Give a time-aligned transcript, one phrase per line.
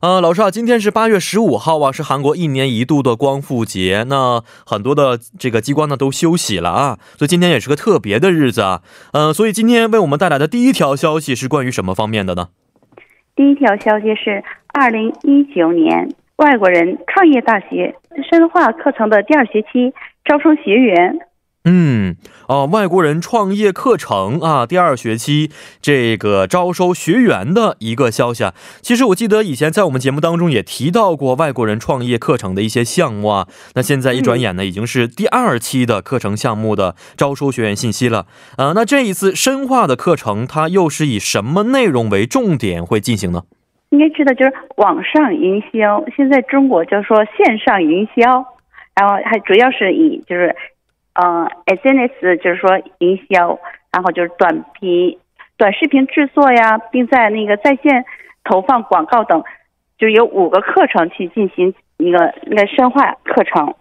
[0.00, 4.04] 呃，老师啊，今天是八月十五号啊，是韩国一年一度的光复节。
[4.06, 8.82] 那很多的这个机关呢都休息了啊，所以今天也是个特别的日子啊。
[9.12, 12.50] 呃，所以今天为我们带来的第一条消息是关于什么方面的呢？
[13.34, 17.96] 第一条消息是，二零一九年外国人创业大学
[18.30, 19.92] 深化课程的第二学期
[20.24, 21.18] 招生学员。
[21.64, 21.97] 嗯，
[22.48, 25.50] 哦，外国人创业课程啊，第二学期
[25.82, 28.54] 这个招收学员的一个消息啊。
[28.80, 33.46] 其实我记得以前在我们节目当中也提到过外国人创业课程的一些项目啊。
[33.74, 38.24] 那现在一转眼呢，已经是第二期的课程项目的招收学员信息了。
[38.56, 43.42] 呃，那这一次深化的课程，它又是以什么内容为重点会进行呢？
[43.90, 46.02] 应该知道，就是网上营销。
[46.16, 48.46] 现在中国就说线上营销，
[48.94, 50.56] 然后还主要是以就是。
[51.20, 53.58] 嗯，SNS 就是说营销，
[53.92, 55.18] 然后就是短频、
[55.56, 58.04] 短视频制作呀，并在那个在线
[58.44, 59.42] 投放广告等，
[59.98, 63.74] 就有五个课程去进行一个那个深化课程。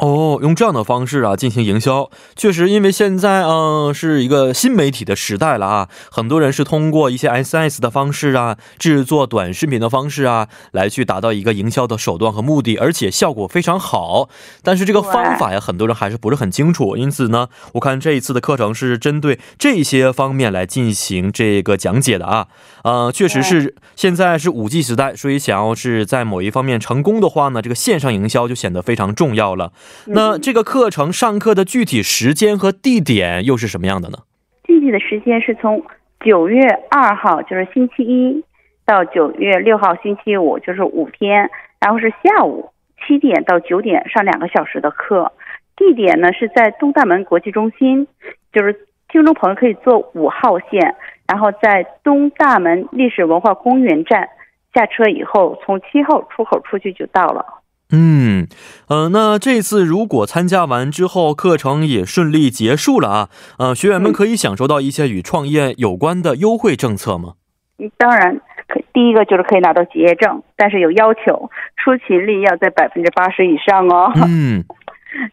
[0.00, 14.30] 哦，用这样的方式啊进行营销，确实，因为现在嗯是一个新媒体的时代了啊，很多人是通过一些 S S 的方式啊，制作短视频的方式啊，来去达到一个营销的手段和目的，而且效果非常好。
[14.62, 16.96] 但是这个方法呀，很多人还是不是很清楚。
[16.96, 22.46] 因此呢，我看这一次的课程是针对这些方面来进行这个讲解的啊。
[22.84, 29.72] 呃，确实是现在是五 G 时代，所以想要是在某一方面成功的话呢，这个线上营销就显得非常重要了。
[30.06, 34.18] 那这个课程上课的具体时间和地点又是什么样的呢？
[34.64, 35.82] 具体的时间是从
[36.24, 36.60] 九月
[36.90, 38.44] 二号，就是星期一，
[38.84, 41.50] 到九月六号星期五，就是五天，
[41.80, 42.70] 然后是下午
[43.06, 45.32] 七点到九点上两个小时的课。
[45.76, 48.06] 地点呢是在东大门国际中心，
[48.52, 50.94] 就是听众朋友可以坐五号线，
[51.26, 54.28] 然后在东大门历史文化公园站
[54.74, 57.59] 下车以后，从七号出口出去就到了。
[57.92, 58.46] 嗯，
[58.88, 63.28] 呃，那这次如果参加完之后课程也顺利结束了啊，
[63.58, 67.34] 呃，学员们可以享受到一些与创业有关的优惠政策吗？
[67.78, 74.12] 嗯，当然，可第一个就是可以拿到结业证，但是有要求，出勤率要在百分之八十以上哦。
[74.26, 74.64] 嗯，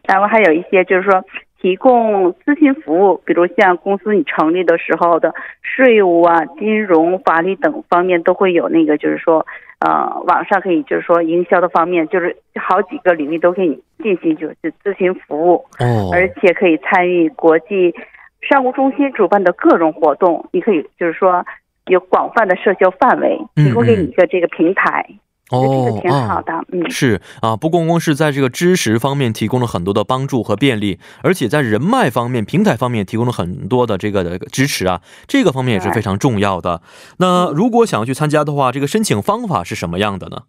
[0.04, 1.24] 然后还有一些就是说。
[1.60, 9.44] 提供咨询服务，比如像公司你成立的时候的税务啊、金融、法律等方面都会有那个，就是说，
[9.80, 17.94] 呃，网上可以就是说营销的方面，就是好几个领域都可以进行就是咨询服务，哦，而且可以参与国际
[18.40, 21.44] 商务中心主办的各种活动，你可以就是说
[21.86, 25.06] 有广泛的社交范围，提供给你一个这个平台。
[25.50, 36.82] 好的，嗯，是啊，不光光是在这个知识方面提供了很多的帮助和便利，而且在人脉方面、平台方面提供了很多的这个的支持啊，这个方面也是非常重要的。
[37.18, 40.42] 那如果想要去参加的话，这个申请方法是什么样的呢？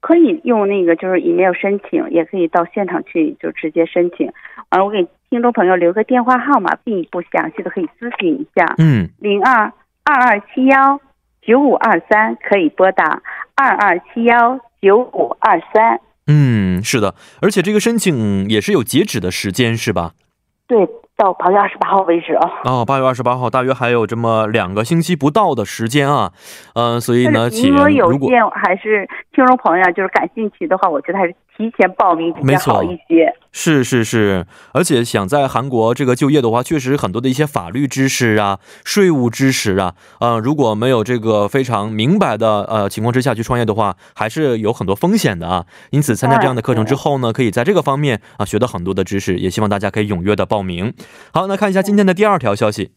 [0.00, 4.30] 可以用那个就是 email 申请，也可以到现场去就直接申请。
[4.68, 8.74] 啊，我给听众朋友留个电话号码，进一步详细的可以咨询一下。
[8.78, 9.72] 嗯，零二
[10.04, 11.00] 二二七幺
[11.48, 13.22] 九五二三可以拨打。
[13.56, 20.12] 二二七幺九五二三，嗯，是的，而且这个申请也是有截止的时间，是吧？
[20.68, 20.86] 对，
[21.16, 22.48] 到八月二十八号为止啊。
[22.64, 26.30] 哦，八月二十八号，大约还有这么两个星期不到的时间啊。
[26.74, 33.32] 嗯，所以呢，请如果还是听众朋友就是感兴趣的话，我觉得还是提前报名比较好一些。
[33.52, 34.44] 是是是，
[34.74, 45.64] 而且想在韩国这个就业的话，确实很多的一些法律知识啊、税务知识啊，呃，如果没有这个非常明白的呃情况之下去创业的话，还是有很多风险的啊。
[45.90, 50.92] 因此，参加这样的课程之后呢，可以在这个方面啊学到很多的知识，也希望大家可以踊跃的报名。
[51.32, 52.90] 好，那看一下今天的第二条消息。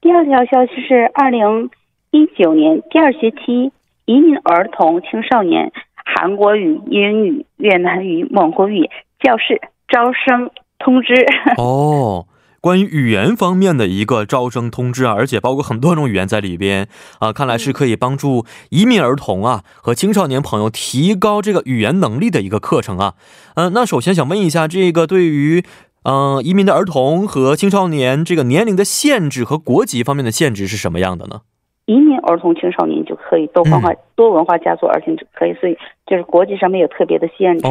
[0.00, 1.68] 第二条消息是二零
[2.12, 3.72] 一九年第二学期
[4.06, 5.72] 移民儿童青少年
[6.20, 9.60] 韩国语、英语、越南语、蒙古语教室。
[9.90, 11.14] 招生通知
[11.56, 12.26] 哦，
[12.60, 16.88] 关于语言方面的一个招生通知啊，而且包括很多种语言在里边
[17.20, 23.14] 啊，看来是可以帮助移民儿童啊和青少年朋友提高这个语言能力的一个课程啊。
[23.54, 25.64] 嗯，那首先想问一下，这个对于
[26.02, 31.40] 嗯移民的儿童和青少年这个年龄的限制和国籍方面的限制是什么样的呢？
[31.88, 37.66] 移民儿童青少年就可以多文化多文化家族，而且可以，所以就是国际上没有特别的限制。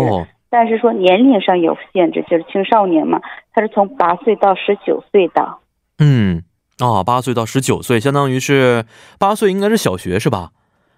[0.49, 3.21] 但是说年龄上有限制，就是青少年嘛，
[3.53, 5.57] 他是从八岁到十九岁的。
[5.99, 6.41] 嗯，
[6.79, 8.85] 哦，八岁到十九岁，相当于是
[9.19, 10.49] 八岁应该是小学是吧？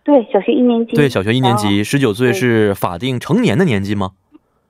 [0.06, 0.96] 对，小学一年级。
[0.96, 4.12] 对，小学一年级，十九岁是法定成年的年纪吗？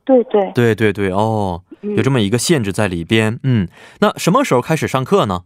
[0.03, 3.39] 对对对对对，哦，有这么一个限制在里边。
[3.43, 3.67] 嗯，
[4.01, 5.41] 那什么时候开始上课呢？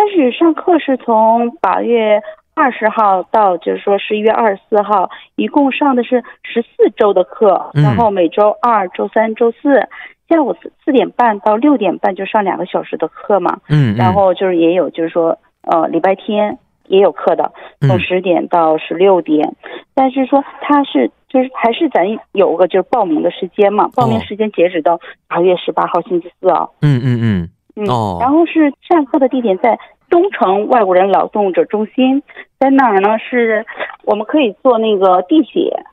[0.00, 2.22] 开始上课是从八月
[2.54, 9.86] 二十号到，就是说十一月二十四号，一共上的是十四周的课，然后每周二、周三、周四
[10.26, 13.58] 下午四四点半到六点半就上两个小时的课嘛。
[13.68, 16.56] 嗯，然后就是也有就是说呃礼拜天
[16.86, 17.52] 也有课的，
[17.86, 19.54] 从十点到十六点，
[19.94, 24.98] 但是说他是就是还是咱有个就是报名的时间嘛，报名时间截止到
[25.28, 26.66] 八月十八号星期四啊。
[26.80, 27.50] 嗯嗯嗯。
[27.76, 27.84] 嗯，
[28.20, 29.78] 然后是上课的地点在
[30.08, 32.22] 东城外国人劳动者中心，
[32.58, 33.18] 在哪儿呢？
[33.18, 33.64] 是
[34.04, 35.84] 我们可以坐那个地铁，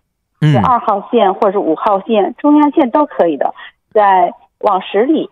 [0.41, 3.53] 嗯二号线或者是五号线、中央线都可以的，
[3.93, 5.29] 在往十里，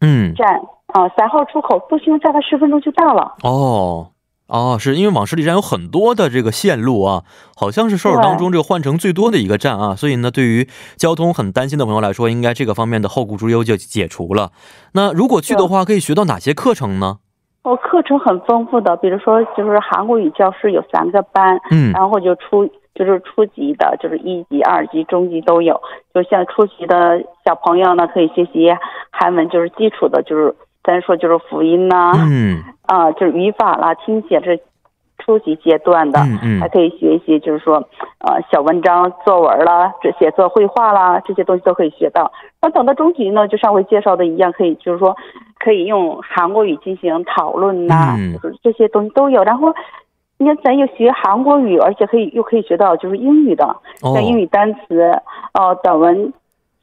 [0.00, 3.34] 嗯，站啊三号出口，步行大概十分钟就到了。
[3.42, 4.08] 哦。
[4.46, 7.24] 哦，是因为往十里站有很多的这个线路啊，
[7.56, 14.52] 好像是首尔当中这个换乘最多的一个站啊，所以呢，对于交通很担心的朋友来说，应该这个方面的后顾之忧就解除了。
[14.92, 17.18] 那如果去的话，可以学到哪些课程呢？
[17.62, 25.80] 哦，课程很丰富的，比如说就是韩国语教室有三个班，嗯，然后就初就是初级的，就是一级、二级、中级都有。
[26.12, 28.68] 就像初级的小朋友呢，可以学习
[29.10, 32.62] 韩文，就是基础的，就是咱说就是辅音呐，嗯。
[32.84, 34.60] 啊，就是语法啦、听写是
[35.16, 37.76] 初级阶段的，嗯嗯，还可以学习，就是说，
[38.18, 42.30] 呃，小文章、作文啦，这写作、绘画啦，这些东西都可以学到。
[42.60, 45.16] 那等到中级呢，就上回介绍的一样，可以就是说，
[45.58, 49.42] 可以用韩国语进行讨论呐，就是这些东西都有。
[49.44, 49.72] 然后，
[50.36, 55.00] 你看咱又学韩国语，而且可以又可以学到就是英语的，像英语单词、
[55.54, 56.34] 呃短文、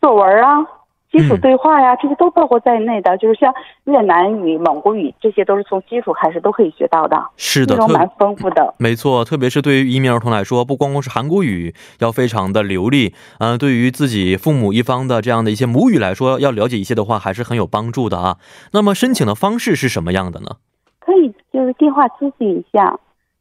[0.01, 0.65] 作文啊。
[1.11, 3.53] 基础对话呀，这些都包括在内的，就是像
[3.83, 7.21] 越南语、蒙古语，这些都是从基础开始都可以学到的。
[7.35, 8.73] 是的，内容蛮丰富的。
[8.77, 18.37] 没错，特别是对于移民儿童来说，不光光是韩国语要非常的流利，嗯，对于自己父母一方的这样的一些母语来说，要了解一些的话，还是很有帮助的啊。
[18.71, 20.55] 那么申请的方式是什么样的呢？
[20.99, 22.97] 可以就是电话咨询一下，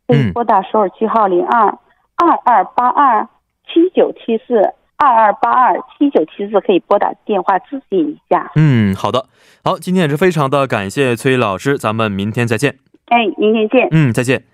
[0.09, 1.79] 可以拨打首尔区号零二
[2.17, 3.29] 二二八二
[3.67, 4.75] 七九七四。
[5.01, 8.53] 二二八二七九七四可以拨打电话咨询一下。
[8.55, 9.25] 嗯，好的，
[9.65, 12.77] 好，今天也是非常的感谢崔老师，咱们明天再见。
[13.07, 13.89] 哎，明天见。
[13.93, 14.45] 嗯，再见。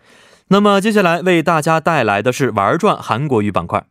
[0.48, 3.82] 那么接下来为大家带来的是玩转韩国语板块。